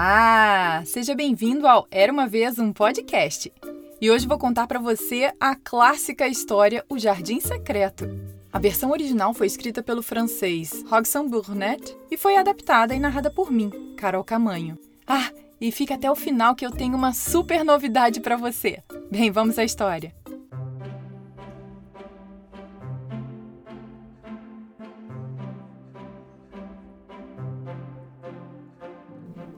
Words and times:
Olá! 0.00 0.84
Seja 0.86 1.12
bem-vindo 1.12 1.66
ao 1.66 1.88
Era 1.90 2.12
uma 2.12 2.28
vez 2.28 2.56
um 2.56 2.72
podcast. 2.72 3.52
E 4.00 4.08
hoje 4.08 4.28
vou 4.28 4.38
contar 4.38 4.68
para 4.68 4.78
você 4.78 5.32
a 5.40 5.56
clássica 5.56 6.28
história 6.28 6.84
O 6.88 6.96
Jardim 6.96 7.40
Secreto. 7.40 8.08
A 8.52 8.60
versão 8.60 8.92
original 8.92 9.34
foi 9.34 9.48
escrita 9.48 9.82
pelo 9.82 10.00
francês 10.00 10.84
Roxane 10.88 11.28
Burnett 11.28 11.98
e 12.12 12.16
foi 12.16 12.36
adaptada 12.36 12.94
e 12.94 13.00
narrada 13.00 13.28
por 13.28 13.50
mim, 13.50 13.72
Carol 13.96 14.22
Camanho. 14.22 14.78
Ah, 15.04 15.32
e 15.60 15.72
fica 15.72 15.94
até 15.94 16.08
o 16.08 16.14
final 16.14 16.54
que 16.54 16.64
eu 16.64 16.70
tenho 16.70 16.94
uma 16.94 17.12
super 17.12 17.64
novidade 17.64 18.20
para 18.20 18.36
você. 18.36 18.80
Bem, 19.10 19.32
vamos 19.32 19.58
à 19.58 19.64
história. 19.64 20.14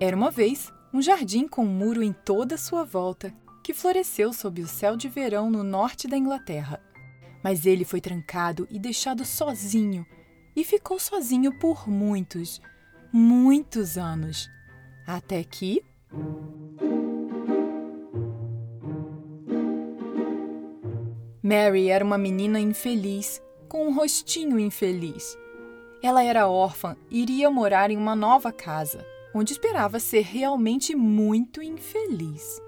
Era 0.00 0.16
uma 0.16 0.30
vez 0.30 0.72
um 0.94 1.02
jardim 1.02 1.46
com 1.46 1.62
um 1.62 1.68
muro 1.68 2.02
em 2.02 2.10
toda 2.10 2.56
sua 2.56 2.84
volta, 2.84 3.34
que 3.62 3.74
floresceu 3.74 4.32
sob 4.32 4.62
o 4.62 4.66
céu 4.66 4.96
de 4.96 5.10
verão 5.10 5.50
no 5.50 5.62
norte 5.62 6.08
da 6.08 6.16
Inglaterra. 6.16 6.82
Mas 7.44 7.66
ele 7.66 7.84
foi 7.84 8.00
trancado 8.00 8.66
e 8.70 8.78
deixado 8.78 9.26
sozinho, 9.26 10.06
e 10.56 10.64
ficou 10.64 10.98
sozinho 10.98 11.52
por 11.58 11.86
muitos, 11.86 12.62
muitos 13.12 13.98
anos. 13.98 14.48
Até 15.06 15.44
que. 15.44 15.84
Mary 21.42 21.88
era 21.90 22.02
uma 22.02 22.16
menina 22.16 22.58
infeliz, 22.58 23.42
com 23.68 23.86
um 23.86 23.94
rostinho 23.94 24.58
infeliz. 24.58 25.36
Ela 26.02 26.24
era 26.24 26.48
órfã 26.48 26.96
e 27.10 27.20
iria 27.20 27.50
morar 27.50 27.90
em 27.90 27.98
uma 27.98 28.16
nova 28.16 28.50
casa 28.50 29.04
onde 29.34 29.52
esperava 29.52 29.98
ser 29.98 30.22
realmente 30.22 30.94
muito 30.94 31.62
infeliz. 31.62 32.60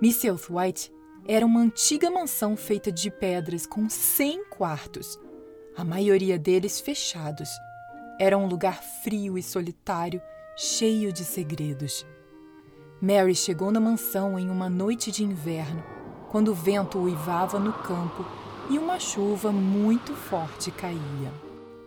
Miss 0.00 0.22
White 0.50 0.92
era 1.26 1.44
uma 1.44 1.60
antiga 1.60 2.10
mansão 2.10 2.56
feita 2.56 2.92
de 2.92 3.10
pedras 3.10 3.66
com 3.66 3.88
100 3.88 4.44
quartos, 4.50 5.18
a 5.76 5.84
maioria 5.84 6.38
deles 6.38 6.80
fechados. 6.80 7.48
Era 8.20 8.38
um 8.38 8.46
lugar 8.46 8.82
frio 9.02 9.36
e 9.36 9.42
solitário, 9.42 10.20
cheio 10.56 11.12
de 11.12 11.24
segredos. 11.24 12.06
Mary 13.00 13.34
chegou 13.34 13.70
na 13.70 13.80
mansão 13.80 14.38
em 14.38 14.48
uma 14.48 14.68
noite 14.68 15.10
de 15.10 15.24
inverno, 15.24 15.82
quando 16.30 16.48
o 16.48 16.54
vento 16.54 16.98
uivava 16.98 17.58
no 17.58 17.72
campo 17.72 18.24
e 18.70 18.78
uma 18.78 18.98
chuva 18.98 19.50
muito 19.50 20.14
forte 20.14 20.70
caía. 20.70 21.32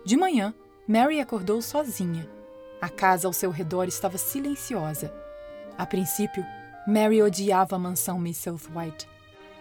De 0.04 0.16
manhã, 0.16 0.54
Mary 0.86 1.20
acordou 1.20 1.60
sozinha 1.62 2.37
a 2.80 2.88
casa 2.88 3.26
ao 3.26 3.32
seu 3.32 3.50
redor 3.50 3.88
estava 3.88 4.18
silenciosa. 4.18 5.12
A 5.76 5.84
princípio, 5.84 6.44
Mary 6.86 7.22
odiava 7.22 7.76
a 7.76 7.78
mansão 7.78 8.18
Miss 8.18 8.44
White. 8.46 9.08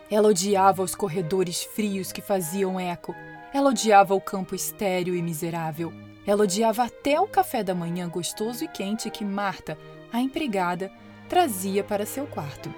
Ela 0.09 0.29
odiava 0.29 0.81
os 0.81 0.95
corredores 0.95 1.63
frios 1.63 2.11
que 2.11 2.21
faziam 2.21 2.79
eco. 2.79 3.13
Ela 3.53 3.69
odiava 3.69 4.15
o 4.15 4.21
campo 4.21 4.55
estéril 4.55 5.15
e 5.15 5.21
miserável. 5.21 5.91
Ela 6.25 6.43
odiava 6.43 6.83
até 6.83 7.19
o 7.19 7.27
café 7.27 7.63
da 7.63 7.75
manhã 7.75 8.07
gostoso 8.07 8.63
e 8.63 8.67
quente 8.67 9.09
que 9.09 9.25
Marta, 9.25 9.77
a 10.11 10.21
empregada, 10.21 10.91
trazia 11.27 11.83
para 11.83 12.05
seu 12.05 12.25
quarto. 12.27 12.73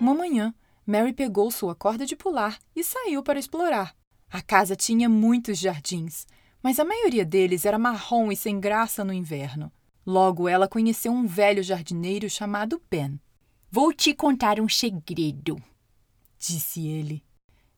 Uma 0.00 0.14
manhã, 0.14 0.54
Mary 0.86 1.12
pegou 1.12 1.50
sua 1.50 1.74
corda 1.74 2.04
de 2.04 2.16
pular 2.16 2.58
e 2.74 2.84
saiu 2.84 3.22
para 3.22 3.38
explorar. 3.38 3.94
A 4.30 4.40
casa 4.40 4.74
tinha 4.74 5.08
muitos 5.08 5.58
jardins, 5.58 6.26
mas 6.62 6.78
a 6.78 6.84
maioria 6.84 7.24
deles 7.24 7.64
era 7.64 7.78
marrom 7.78 8.30
e 8.30 8.36
sem 8.36 8.60
graça 8.60 9.04
no 9.04 9.12
inverno. 9.12 9.72
Logo, 10.06 10.48
ela 10.48 10.68
conheceu 10.68 11.12
um 11.12 11.26
velho 11.26 11.62
jardineiro 11.62 12.28
chamado 12.28 12.80
Ben. 12.90 13.20
Vou 13.70 13.92
te 13.92 14.14
contar 14.14 14.60
um 14.60 14.68
segredo, 14.68 15.62
disse 16.38 16.86
ele. 16.86 17.24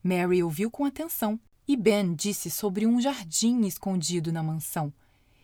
Mary 0.03 0.43
ouviu 0.43 0.69
com 0.69 0.85
atenção 0.85 1.39
e 1.67 1.75
Ben 1.75 2.13
disse 2.13 2.51
sobre 2.51 2.85
um 2.85 2.99
jardim 2.99 3.65
escondido 3.65 4.31
na 4.31 4.43
mansão, 4.43 4.93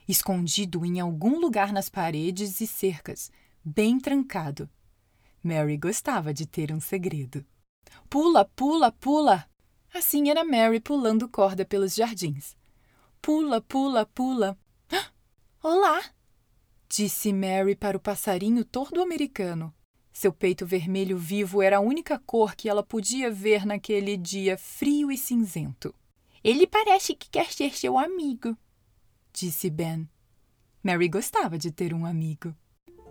escondido 0.07 0.85
em 0.85 0.99
algum 0.99 1.39
lugar 1.39 1.71
nas 1.71 1.89
paredes 1.89 2.61
e 2.61 2.67
cercas, 2.67 3.31
bem 3.63 3.99
trancado. 3.99 4.69
Mary 5.43 5.77
gostava 5.77 6.33
de 6.33 6.45
ter 6.45 6.71
um 6.71 6.79
segredo. 6.79 7.43
Pula, 8.09 8.45
pula, 8.55 8.91
pula! 8.91 9.47
Assim 9.93 10.29
era 10.29 10.43
Mary 10.43 10.79
pulando 10.79 11.27
corda 11.27 11.65
pelos 11.65 11.95
jardins. 11.95 12.55
Pula, 13.21 13.61
pula, 13.61 14.03
pula. 14.07 14.57
Olá! 15.61 16.01
disse 16.89 17.31
Mary 17.31 17.75
para 17.75 17.95
o 17.95 17.99
passarinho 17.99 18.65
tordo-americano. 18.65 19.71
Seu 20.11 20.33
peito 20.33 20.65
vermelho 20.65 21.19
vivo 21.19 21.61
era 21.61 21.77
a 21.77 21.81
única 21.81 22.17
cor 22.17 22.55
que 22.55 22.67
ela 22.67 22.81
podia 22.81 23.29
ver 23.29 23.63
naquele 23.63 24.17
dia 24.17 24.57
frio 24.57 25.11
e 25.11 25.17
cinzento. 25.19 25.93
Ele 26.43 26.65
parece 26.65 27.13
que 27.13 27.29
quer 27.29 27.51
ser 27.51 27.77
seu 27.77 27.95
amigo, 27.95 28.57
disse 29.31 29.69
Ben. 29.69 30.09
Mary 30.81 31.07
gostava 31.07 31.59
de 31.59 31.69
ter 31.69 31.93
um 31.93 32.07
amigo. 32.07 32.55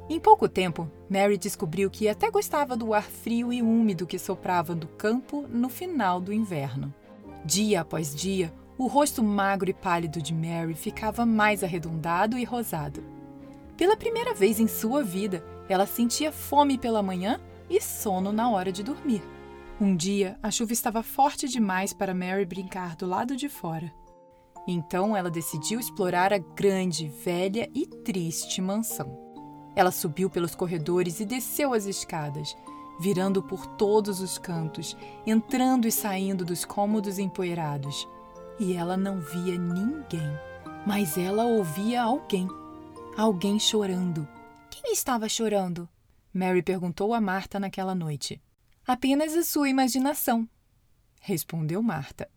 Em 0.08 0.18
pouco 0.18 0.48
tempo, 0.48 0.90
Mary 1.08 1.38
descobriu 1.38 1.88
que 1.88 2.08
até 2.08 2.32
gostava 2.32 2.76
do 2.76 2.92
ar 2.92 3.04
frio 3.04 3.52
e 3.52 3.62
úmido 3.62 4.08
que 4.08 4.18
soprava 4.18 4.74
do 4.74 4.88
campo 4.88 5.46
no 5.46 5.68
final 5.68 6.20
do 6.20 6.32
inverno. 6.32 6.92
Dia 7.44 7.82
após 7.82 8.12
dia, 8.12 8.52
o 8.80 8.86
rosto 8.86 9.22
magro 9.22 9.68
e 9.68 9.74
pálido 9.74 10.22
de 10.22 10.32
Mary 10.32 10.72
ficava 10.72 11.26
mais 11.26 11.62
arredondado 11.62 12.38
e 12.38 12.44
rosado. 12.44 13.04
Pela 13.76 13.94
primeira 13.94 14.32
vez 14.32 14.58
em 14.58 14.66
sua 14.66 15.02
vida, 15.02 15.44
ela 15.68 15.84
sentia 15.84 16.32
fome 16.32 16.78
pela 16.78 17.02
manhã 17.02 17.38
e 17.68 17.78
sono 17.78 18.32
na 18.32 18.48
hora 18.48 18.72
de 18.72 18.82
dormir. 18.82 19.22
Um 19.78 19.94
dia, 19.94 20.38
a 20.42 20.50
chuva 20.50 20.72
estava 20.72 21.02
forte 21.02 21.46
demais 21.46 21.92
para 21.92 22.14
Mary 22.14 22.46
brincar 22.46 22.96
do 22.96 23.04
lado 23.04 23.36
de 23.36 23.50
fora. 23.50 23.92
Então 24.66 25.14
ela 25.14 25.30
decidiu 25.30 25.78
explorar 25.78 26.32
a 26.32 26.38
grande, 26.38 27.06
velha 27.06 27.68
e 27.74 27.84
triste 27.84 28.62
mansão. 28.62 29.14
Ela 29.76 29.90
subiu 29.90 30.30
pelos 30.30 30.54
corredores 30.54 31.20
e 31.20 31.26
desceu 31.26 31.74
as 31.74 31.84
escadas, 31.84 32.56
virando 32.98 33.42
por 33.42 33.66
todos 33.66 34.22
os 34.22 34.38
cantos, 34.38 34.96
entrando 35.26 35.86
e 35.86 35.92
saindo 35.92 36.46
dos 36.46 36.64
cômodos 36.64 37.18
empoeirados 37.18 38.08
e 38.60 38.74
ela 38.74 38.96
não 38.96 39.18
via 39.18 39.58
ninguém. 39.58 40.30
Mas 40.86 41.16
ela 41.16 41.44
ouvia 41.44 42.02
alguém. 42.02 42.46
Alguém 43.16 43.58
chorando. 43.58 44.28
Quem 44.70 44.92
estava 44.92 45.28
chorando? 45.28 45.88
Mary 46.32 46.62
perguntou 46.62 47.14
a 47.14 47.20
Marta 47.20 47.58
naquela 47.58 47.94
noite. 47.94 48.40
Apenas 48.86 49.34
a 49.34 49.42
sua 49.42 49.68
imaginação, 49.68 50.48
respondeu 51.20 51.82
Marta. 51.82 52.28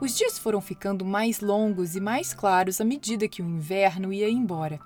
Os 0.00 0.16
dias 0.16 0.38
foram 0.38 0.60
ficando 0.60 1.04
mais 1.04 1.40
longos 1.40 1.94
e 1.94 2.00
mais 2.00 2.34
claros 2.34 2.80
à 2.80 2.84
medida 2.84 3.28
que 3.28 3.42
o 3.42 3.46
inverno 3.46 4.12
ia 4.12 4.28
embora. 4.28 4.80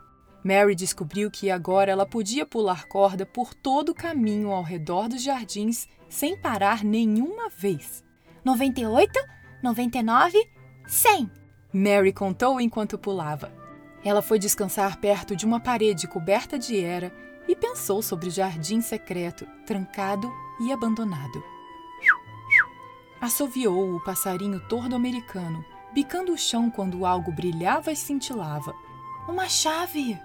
Mary 0.44 0.74
descobriu 0.74 1.30
que 1.30 1.50
agora 1.50 1.90
ela 1.90 2.06
podia 2.06 2.46
pular 2.46 2.86
corda 2.86 3.26
por 3.26 3.54
todo 3.54 3.90
o 3.90 3.94
caminho 3.94 4.50
ao 4.50 4.62
redor 4.62 5.08
dos 5.08 5.22
jardins 5.22 5.88
sem 6.08 6.36
parar 6.36 6.84
nenhuma 6.84 7.48
vez. 7.48 8.04
98, 8.44 9.12
99 9.62 10.59
Cem! 10.90 11.30
Mary 11.72 12.12
contou 12.12 12.60
enquanto 12.60 12.98
pulava. 12.98 13.52
Ela 14.04 14.20
foi 14.20 14.40
descansar 14.40 14.98
perto 14.98 15.36
de 15.36 15.46
uma 15.46 15.60
parede 15.60 16.08
coberta 16.08 16.58
de 16.58 16.80
era 16.80 17.14
e 17.46 17.54
pensou 17.54 18.02
sobre 18.02 18.26
o 18.26 18.30
jardim 18.30 18.80
secreto, 18.80 19.46
trancado 19.64 20.28
e 20.60 20.72
abandonado. 20.72 21.40
Assoviou 23.20 23.94
o 23.94 24.02
passarinho 24.02 24.58
tordo-americano, 24.68 25.65
bicando 25.94 26.32
o 26.32 26.38
chão 26.38 26.68
quando 26.68 27.06
algo 27.06 27.30
brilhava 27.30 27.92
e 27.92 27.97
cintilava. 27.97 28.74
Uma 29.28 29.48
chave! 29.48 30.18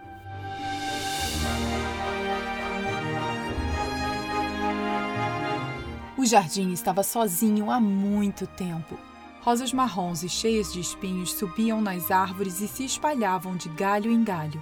O 6.17 6.25
jardim 6.25 6.71
estava 6.71 7.03
sozinho 7.03 7.69
há 7.69 7.79
muito 7.79 8.47
tempo. 8.47 8.97
Rosas 9.45 9.71
marrons 9.71 10.23
e 10.23 10.27
cheias 10.27 10.73
de 10.73 10.79
espinhos 10.79 11.31
subiam 11.31 11.79
nas 11.79 12.09
árvores 12.09 12.61
e 12.61 12.67
se 12.67 12.83
espalhavam 12.83 13.55
de 13.55 13.69
galho 13.69 14.11
em 14.11 14.23
galho. 14.23 14.59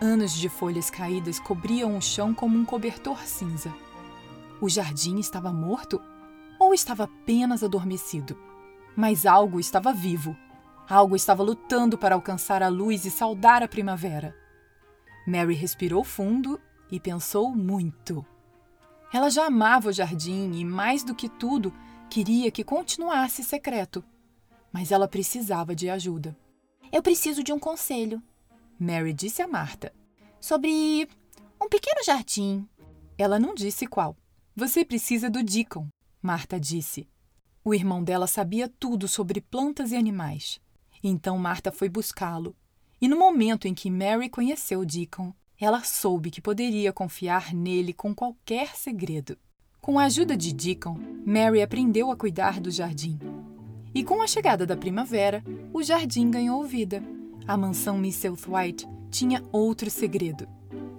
Anos 0.00 0.32
de 0.32 0.48
folhas 0.48 0.88
caídas 0.88 1.40
cobriam 1.40 1.96
o 1.96 2.00
chão 2.00 2.32
como 2.32 2.56
um 2.56 2.64
cobertor 2.64 3.18
cinza. 3.26 3.74
O 4.60 4.68
jardim 4.68 5.18
estava 5.18 5.52
morto 5.52 6.00
ou 6.56 6.72
estava 6.72 7.02
apenas 7.02 7.64
adormecido? 7.64 8.38
Mas 8.94 9.26
algo 9.26 9.58
estava 9.58 9.92
vivo. 9.92 10.36
Algo 10.88 11.16
estava 11.16 11.42
lutando 11.42 11.98
para 11.98 12.14
alcançar 12.14 12.62
a 12.62 12.68
luz 12.68 13.04
e 13.04 13.10
saudar 13.10 13.60
a 13.60 13.66
primavera. 13.66 14.36
Mary 15.26 15.54
respirou 15.54 16.04
fundo 16.04 16.60
e 16.92 17.00
pensou 17.00 17.56
muito. 17.56 18.24
Ela 19.12 19.28
já 19.30 19.46
amava 19.46 19.88
o 19.88 19.92
jardim 19.92 20.52
e, 20.52 20.64
mais 20.64 21.02
do 21.02 21.12
que 21.12 21.28
tudo, 21.28 21.74
queria 22.08 22.52
que 22.52 22.62
continuasse 22.62 23.42
secreto 23.42 24.04
mas 24.72 24.90
ela 24.90 25.06
precisava 25.06 25.74
de 25.74 25.90
ajuda. 25.90 26.36
Eu 26.90 27.02
preciso 27.02 27.42
de 27.42 27.52
um 27.52 27.58
conselho, 27.58 28.22
Mary 28.78 29.12
disse 29.12 29.42
a 29.42 29.46
Marta. 29.46 29.92
Sobre 30.40 31.08
um 31.62 31.68
pequeno 31.68 32.04
jardim 32.04 32.66
Ela 33.16 33.38
não 33.38 33.54
disse 33.54 33.86
qual. 33.86 34.16
Você 34.56 34.84
precisa 34.84 35.30
do 35.30 35.42
Deacon, 35.42 35.88
Marta 36.20 36.58
disse. 36.58 37.08
O 37.64 37.72
irmão 37.72 38.02
dela 38.02 38.26
sabia 38.26 38.68
tudo 38.68 39.06
sobre 39.06 39.40
plantas 39.40 39.92
e 39.92 39.96
animais. 39.96 40.60
Então 41.02 41.38
Marta 41.38 41.70
foi 41.70 41.88
buscá-lo. 41.88 42.56
E 43.00 43.06
no 43.06 43.16
momento 43.16 43.68
em 43.68 43.74
que 43.74 43.90
Mary 43.90 44.28
conheceu 44.28 44.84
Deacon, 44.84 45.32
ela 45.60 45.84
soube 45.84 46.30
que 46.30 46.40
poderia 46.40 46.92
confiar 46.92 47.54
nele 47.54 47.92
com 47.92 48.12
qualquer 48.12 48.74
segredo. 48.74 49.38
Com 49.80 49.98
a 49.98 50.04
ajuda 50.04 50.36
de 50.36 50.52
Deacon, 50.52 50.98
Mary 51.24 51.62
aprendeu 51.62 52.10
a 52.10 52.16
cuidar 52.16 52.60
do 52.60 52.70
jardim. 52.70 53.18
E 53.94 54.02
com 54.02 54.22
a 54.22 54.26
chegada 54.26 54.66
da 54.66 54.76
primavera, 54.76 55.44
o 55.72 55.82
jardim 55.82 56.30
ganhou 56.30 56.64
vida. 56.64 57.02
A 57.46 57.56
mansão 57.56 57.98
Misselthwaite 57.98 58.86
tinha 59.10 59.42
outro 59.52 59.90
segredo. 59.90 60.48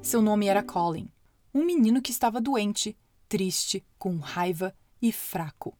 Seu 0.01 0.21
nome 0.21 0.45
era 0.45 0.61
Colin, 0.61 1.09
um 1.53 1.65
menino 1.65 2.01
que 2.01 2.11
estava 2.11 2.39
doente, 2.39 2.95
triste, 3.27 3.83
com 3.97 4.17
raiva 4.17 4.75
e 5.01 5.11
fraco. 5.11 5.75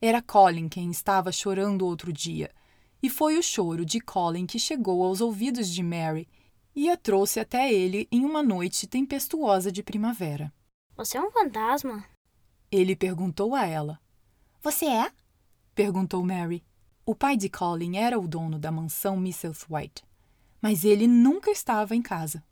Era 0.00 0.20
Colin 0.20 0.68
quem 0.68 0.90
estava 0.90 1.32
chorando 1.32 1.86
outro 1.86 2.12
dia, 2.12 2.50
e 3.02 3.08
foi 3.08 3.38
o 3.38 3.42
choro 3.42 3.84
de 3.84 4.00
Colin 4.00 4.46
que 4.46 4.58
chegou 4.58 5.02
aos 5.02 5.20
ouvidos 5.20 5.68
de 5.68 5.82
Mary 5.82 6.28
e 6.74 6.90
a 6.90 6.96
trouxe 6.96 7.40
até 7.40 7.72
ele 7.72 8.06
em 8.12 8.24
uma 8.24 8.42
noite 8.42 8.86
tempestuosa 8.86 9.72
de 9.72 9.82
primavera. 9.82 10.52
Você 10.96 11.16
é 11.16 11.22
um 11.22 11.30
fantasma? 11.30 12.04
Ele 12.70 12.94
perguntou 12.94 13.54
a 13.54 13.64
ela. 13.64 13.98
Você 14.60 14.84
é? 14.84 15.10
Perguntou 15.76 16.24
Mary. 16.24 16.64
O 17.04 17.14
pai 17.14 17.36
de 17.36 17.50
Colin 17.50 17.98
era 17.98 18.18
o 18.18 18.26
dono 18.26 18.58
da 18.58 18.72
mansão 18.72 19.14
Misselthwaite, 19.14 20.02
mas 20.60 20.86
ele 20.86 21.06
nunca 21.06 21.50
estava 21.50 21.94
em 21.94 22.00
casa. 22.00 22.42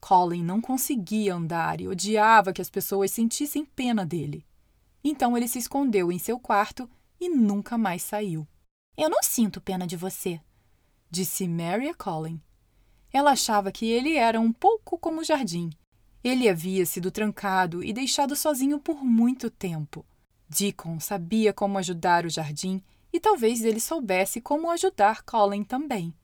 Colin 0.00 0.42
não 0.42 0.58
conseguia 0.58 1.34
andar 1.34 1.82
e 1.82 1.86
odiava 1.86 2.50
que 2.50 2.62
as 2.62 2.70
pessoas 2.70 3.10
sentissem 3.10 3.66
pena 3.66 4.06
dele. 4.06 4.44
Então 5.04 5.36
ele 5.36 5.46
se 5.46 5.58
escondeu 5.58 6.10
em 6.10 6.18
seu 6.18 6.40
quarto 6.40 6.88
e 7.20 7.28
nunca 7.28 7.76
mais 7.76 8.02
saiu. 8.02 8.48
Eu 8.96 9.10
não 9.10 9.22
sinto 9.22 9.60
pena 9.60 9.86
de 9.86 9.96
você, 9.96 10.40
disse 11.10 11.46
Mary 11.46 11.90
a 11.90 11.94
Colin. 11.94 12.40
Ela 13.12 13.32
achava 13.32 13.70
que 13.70 13.84
ele 13.84 14.16
era 14.16 14.40
um 14.40 14.50
pouco 14.50 14.96
como 14.96 15.20
o 15.20 15.24
jardim. 15.24 15.68
Ele 16.24 16.48
havia 16.48 16.86
sido 16.86 17.10
trancado 17.10 17.84
e 17.84 17.92
deixado 17.92 18.34
sozinho 18.34 18.80
por 18.80 19.04
muito 19.04 19.50
tempo. 19.50 20.06
Deacon 20.54 21.00
sabia 21.00 21.50
como 21.50 21.78
ajudar 21.78 22.26
o 22.26 22.30
jardim 22.30 22.82
e 23.10 23.18
talvez 23.18 23.64
ele 23.64 23.80
soubesse 23.80 24.38
como 24.38 24.70
ajudar 24.70 25.22
Colin 25.22 25.64
também. 25.64 26.14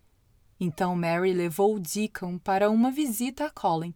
Então 0.60 0.94
Mary 0.94 1.32
levou 1.32 1.78
Deacon 1.78 2.36
para 2.36 2.70
uma 2.70 2.90
visita 2.90 3.46
a 3.46 3.50
Colin 3.50 3.94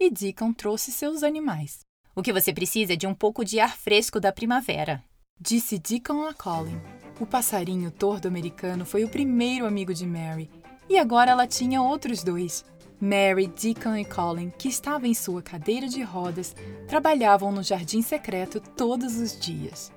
e 0.00 0.10
Deacon 0.10 0.54
trouxe 0.54 0.90
seus 0.90 1.22
animais. 1.22 1.80
O 2.16 2.22
que 2.22 2.32
você 2.32 2.52
precisa 2.52 2.94
é 2.94 2.96
de 2.96 3.06
um 3.06 3.14
pouco 3.14 3.44
de 3.44 3.60
ar 3.60 3.76
fresco 3.76 4.18
da 4.18 4.32
primavera, 4.32 5.04
disse 5.38 5.78
Deacon 5.78 6.26
a 6.26 6.32
Colin. 6.32 6.80
O 7.20 7.26
passarinho 7.26 7.90
tordo 7.90 8.26
americano 8.26 8.86
foi 8.86 9.04
o 9.04 9.08
primeiro 9.08 9.66
amigo 9.66 9.92
de 9.92 10.06
Mary 10.06 10.50
e 10.88 10.98
agora 10.98 11.32
ela 11.32 11.46
tinha 11.46 11.82
outros 11.82 12.24
dois. 12.24 12.64
Mary, 13.00 13.46
Deacon 13.46 13.96
e 13.96 14.04
Colin, 14.04 14.50
que 14.50 14.68
estavam 14.68 15.06
em 15.08 15.14
sua 15.14 15.42
cadeira 15.42 15.86
de 15.88 16.02
rodas, 16.02 16.54
trabalhavam 16.88 17.52
no 17.52 17.62
jardim 17.62 18.02
secreto 18.02 18.60
todos 18.60 19.16
os 19.16 19.38
dias. 19.38 19.92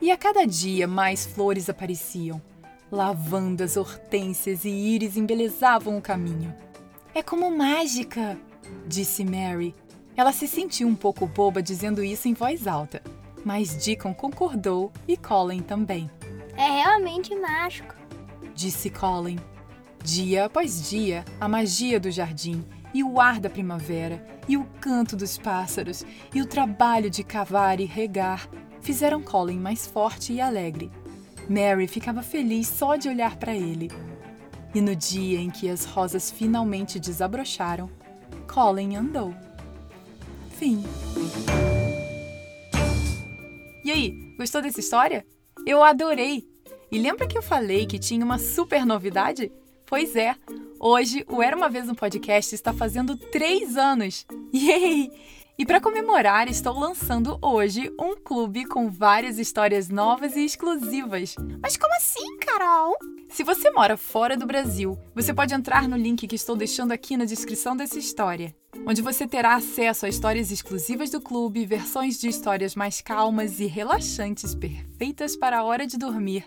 E 0.00 0.10
a 0.10 0.16
cada 0.16 0.46
dia 0.46 0.86
mais 0.86 1.26
flores 1.26 1.68
apareciam. 1.68 2.40
Lavandas, 2.90 3.76
hortênsias 3.76 4.64
e 4.64 4.70
íris 4.70 5.16
embelezavam 5.16 5.98
o 5.98 6.02
caminho. 6.02 6.54
É 7.14 7.22
como 7.22 7.50
mágica, 7.50 8.38
disse 8.86 9.24
Mary. 9.24 9.74
Ela 10.16 10.32
se 10.32 10.48
sentiu 10.48 10.88
um 10.88 10.94
pouco 10.94 11.26
boba 11.26 11.62
dizendo 11.62 12.02
isso 12.02 12.28
em 12.28 12.34
voz 12.34 12.66
alta, 12.66 13.02
mas 13.44 13.74
Deacon 13.74 14.14
concordou 14.14 14.92
e 15.06 15.16
Colin 15.16 15.60
também. 15.60 16.10
É 16.56 16.82
realmente 16.82 17.34
mágico, 17.36 17.94
disse 18.54 18.90
Colin. 18.90 19.38
Dia 20.02 20.46
após 20.46 20.88
dia, 20.88 21.24
a 21.40 21.48
magia 21.48 22.00
do 22.00 22.10
jardim, 22.10 22.64
e 22.94 23.04
o 23.04 23.20
ar 23.20 23.40
da 23.40 23.50
primavera, 23.50 24.24
e 24.48 24.56
o 24.56 24.64
canto 24.80 25.16
dos 25.16 25.36
pássaros, 25.36 26.04
e 26.34 26.40
o 26.40 26.46
trabalho 26.46 27.10
de 27.10 27.22
cavar 27.22 27.80
e 27.80 27.84
regar 27.84 28.48
fizeram 28.80 29.22
Colin 29.22 29.58
mais 29.58 29.86
forte 29.86 30.32
e 30.32 30.40
alegre. 30.40 30.90
Mary 31.48 31.86
ficava 31.86 32.22
feliz 32.22 32.68
só 32.68 32.96
de 32.96 33.08
olhar 33.08 33.36
para 33.36 33.54
ele. 33.54 33.90
E 34.74 34.80
no 34.80 34.94
dia 34.94 35.40
em 35.40 35.50
que 35.50 35.68
as 35.68 35.84
rosas 35.84 36.30
finalmente 36.30 37.00
desabrocharam, 37.00 37.90
Colin 38.46 38.96
andou. 38.96 39.34
Fim. 40.50 40.84
E 43.84 43.90
aí, 43.90 44.34
gostou 44.36 44.60
dessa 44.60 44.80
história? 44.80 45.24
Eu 45.66 45.82
adorei! 45.82 46.46
E 46.90 46.98
lembra 46.98 47.26
que 47.26 47.36
eu 47.36 47.42
falei 47.42 47.86
que 47.86 47.98
tinha 47.98 48.24
uma 48.24 48.38
super 48.38 48.84
novidade? 48.84 49.52
Pois 49.88 50.14
é, 50.14 50.36
hoje 50.78 51.24
o 51.26 51.42
Era 51.42 51.56
Uma 51.56 51.70
Vez 51.70 51.88
um 51.88 51.94
Podcast 51.94 52.54
está 52.54 52.74
fazendo 52.74 53.16
três 53.16 53.74
anos. 53.78 54.26
Yay! 54.54 55.10
E 55.58 55.64
para 55.64 55.80
comemorar, 55.80 56.46
estou 56.46 56.78
lançando 56.78 57.38
hoje 57.40 57.90
um 57.98 58.14
clube 58.14 58.66
com 58.66 58.90
várias 58.90 59.38
histórias 59.38 59.88
novas 59.88 60.36
e 60.36 60.44
exclusivas. 60.44 61.34
Mas 61.62 61.78
como 61.78 61.94
assim, 61.94 62.36
Carol? 62.36 62.98
Se 63.30 63.42
você 63.42 63.70
mora 63.70 63.96
fora 63.96 64.36
do 64.36 64.46
Brasil, 64.46 64.98
você 65.14 65.32
pode 65.32 65.54
entrar 65.54 65.88
no 65.88 65.96
link 65.96 66.28
que 66.28 66.36
estou 66.36 66.54
deixando 66.54 66.92
aqui 66.92 67.16
na 67.16 67.24
descrição 67.24 67.74
dessa 67.74 67.98
história, 67.98 68.54
onde 68.86 69.00
você 69.00 69.26
terá 69.26 69.54
acesso 69.54 70.04
a 70.04 70.08
histórias 70.10 70.50
exclusivas 70.50 71.08
do 71.08 71.20
clube, 71.20 71.64
versões 71.64 72.20
de 72.20 72.28
histórias 72.28 72.74
mais 72.74 73.00
calmas 73.00 73.58
e 73.58 73.64
relaxantes, 73.64 74.54
perfeitas 74.54 75.34
para 75.34 75.60
a 75.60 75.64
hora 75.64 75.86
de 75.86 75.96
dormir 75.96 76.44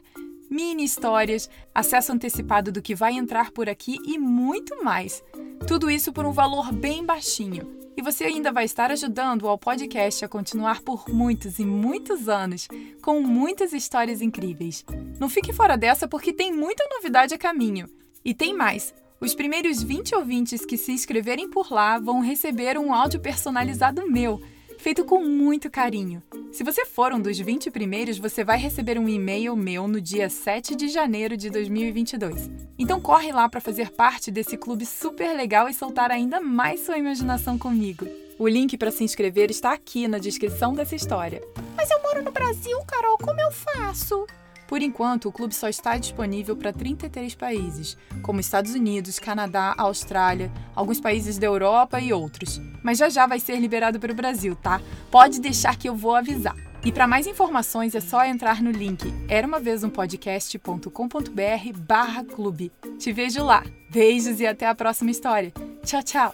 mini 0.51 0.83
histórias, 0.83 1.49
acesso 1.73 2.11
antecipado 2.11 2.73
do 2.73 2.81
que 2.81 2.93
vai 2.93 3.13
entrar 3.13 3.51
por 3.51 3.69
aqui 3.69 3.97
e 4.05 4.19
muito 4.19 4.83
mais. 4.83 5.23
Tudo 5.65 5.89
isso 5.89 6.11
por 6.11 6.25
um 6.25 6.33
valor 6.33 6.73
bem 6.73 7.05
baixinho. 7.05 7.79
E 7.95 8.01
você 8.01 8.25
ainda 8.25 8.51
vai 8.51 8.65
estar 8.65 8.91
ajudando 8.91 9.47
ao 9.47 9.57
podcast 9.57 10.25
a 10.25 10.27
continuar 10.27 10.81
por 10.81 11.07
muitos 11.07 11.59
e 11.59 11.65
muitos 11.65 12.27
anos, 12.27 12.67
com 13.01 13.21
muitas 13.21 13.71
histórias 13.71 14.21
incríveis. 14.21 14.83
Não 15.19 15.29
fique 15.29 15.53
fora 15.53 15.77
dessa 15.77 16.07
porque 16.07 16.33
tem 16.33 16.51
muita 16.51 16.87
novidade 16.89 17.33
a 17.33 17.37
caminho. 17.37 17.87
E 18.23 18.33
tem 18.33 18.53
mais! 18.53 18.93
Os 19.21 19.35
primeiros 19.35 19.83
20 19.83 20.15
ouvintes 20.15 20.65
que 20.65 20.77
se 20.77 20.91
inscreverem 20.91 21.47
por 21.47 21.71
lá 21.71 21.99
vão 21.99 22.21
receber 22.21 22.75
um 22.77 22.91
áudio 22.91 23.19
personalizado 23.19 24.09
meu 24.09 24.41
feito 24.81 25.05
com 25.05 25.23
muito 25.23 25.69
carinho. 25.69 26.23
Se 26.51 26.63
você 26.63 26.85
for 26.87 27.13
um 27.13 27.21
dos 27.21 27.37
20 27.37 27.69
primeiros, 27.69 28.17
você 28.17 28.43
vai 28.43 28.57
receber 28.57 28.97
um 28.97 29.07
e-mail 29.07 29.55
meu 29.55 29.87
no 29.87 30.01
dia 30.01 30.27
7 30.27 30.75
de 30.75 30.89
janeiro 30.89 31.37
de 31.37 31.51
2022. 31.51 32.49
Então 32.79 32.99
corre 32.99 33.31
lá 33.31 33.47
para 33.47 33.61
fazer 33.61 33.91
parte 33.91 34.31
desse 34.31 34.57
clube 34.57 34.83
super 34.83 35.37
legal 35.37 35.69
e 35.69 35.73
soltar 35.73 36.09
ainda 36.09 36.41
mais 36.41 36.79
sua 36.79 36.97
imaginação 36.97 37.59
comigo. 37.59 38.07
O 38.39 38.47
link 38.47 38.75
para 38.75 38.89
se 38.89 39.03
inscrever 39.03 39.51
está 39.51 39.71
aqui 39.71 40.07
na 40.07 40.17
descrição 40.17 40.73
dessa 40.73 40.95
história. 40.95 41.43
Mas 41.77 41.91
eu 41.91 42.01
moro 42.01 42.23
no 42.23 42.31
Brasil, 42.31 42.77
Carol, 42.87 43.19
como 43.19 43.39
eu 43.39 43.51
faço? 43.51 44.25
Por 44.71 44.81
enquanto, 44.81 45.27
o 45.27 45.33
clube 45.33 45.53
só 45.53 45.67
está 45.67 45.97
disponível 45.97 46.55
para 46.55 46.71
33 46.71 47.35
países, 47.35 47.97
como 48.21 48.39
Estados 48.39 48.73
Unidos, 48.73 49.19
Canadá, 49.19 49.75
Austrália, 49.77 50.49
alguns 50.73 50.97
países 50.97 51.37
da 51.37 51.45
Europa 51.45 51.99
e 51.99 52.13
outros. 52.13 52.61
Mas 52.81 52.97
já 52.97 53.09
já 53.09 53.27
vai 53.27 53.37
ser 53.37 53.59
liberado 53.59 53.99
para 53.99 54.13
o 54.13 54.15
Brasil, 54.15 54.55
tá? 54.55 54.79
Pode 55.11 55.41
deixar 55.41 55.75
que 55.75 55.89
eu 55.89 55.93
vou 55.93 56.15
avisar. 56.15 56.55
E 56.85 56.89
para 56.89 57.05
mais 57.05 57.27
informações 57.27 57.95
é 57.95 57.99
só 57.99 58.23
entrar 58.23 58.63
no 58.63 58.71
link 58.71 59.13
era 59.27 59.45
uma 59.45 59.59
vez 59.59 59.83
um 59.83 59.89
podcast.com.br 59.89 60.89
barra 61.77 62.23
clube. 62.23 62.71
Te 62.97 63.11
vejo 63.11 63.43
lá. 63.43 63.65
Beijos 63.89 64.39
e 64.39 64.47
até 64.47 64.67
a 64.67 64.73
próxima 64.73 65.11
história. 65.11 65.51
Tchau, 65.83 66.01
tchau! 66.01 66.33